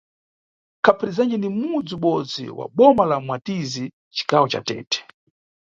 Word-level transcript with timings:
Kaphirizanje 0.85 1.37
ni 1.39 1.49
mudzi 1.59 1.93
ubodzi 1.97 2.43
wa 2.57 2.65
boma 2.77 3.03
la 3.09 3.17
Mwatizi, 3.25 3.83
cigawo 4.15 4.45
ca 4.51 4.59
Tete. 4.67 4.99